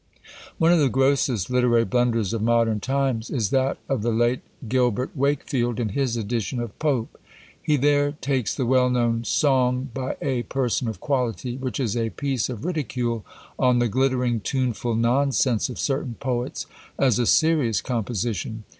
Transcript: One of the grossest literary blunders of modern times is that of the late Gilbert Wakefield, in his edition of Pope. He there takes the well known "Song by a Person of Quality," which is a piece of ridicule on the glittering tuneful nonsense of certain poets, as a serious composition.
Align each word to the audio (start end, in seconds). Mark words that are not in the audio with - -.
One 0.57 0.71
of 0.71 0.79
the 0.79 0.89
grossest 0.89 1.51
literary 1.51 1.85
blunders 1.85 2.33
of 2.33 2.41
modern 2.41 2.79
times 2.79 3.29
is 3.29 3.51
that 3.51 3.77
of 3.87 4.01
the 4.01 4.09
late 4.11 4.41
Gilbert 4.67 5.15
Wakefield, 5.15 5.79
in 5.79 5.89
his 5.89 6.17
edition 6.17 6.59
of 6.59 6.79
Pope. 6.79 7.21
He 7.61 7.77
there 7.77 8.13
takes 8.13 8.55
the 8.55 8.65
well 8.65 8.89
known 8.89 9.23
"Song 9.25 9.89
by 9.93 10.17
a 10.19 10.41
Person 10.41 10.87
of 10.87 10.99
Quality," 10.99 11.55
which 11.57 11.79
is 11.79 11.95
a 11.95 12.09
piece 12.09 12.49
of 12.49 12.65
ridicule 12.65 13.23
on 13.59 13.77
the 13.77 13.87
glittering 13.87 14.39
tuneful 14.39 14.95
nonsense 14.95 15.69
of 15.69 15.77
certain 15.77 16.15
poets, 16.15 16.65
as 16.97 17.19
a 17.19 17.27
serious 17.27 17.79
composition. 17.79 18.63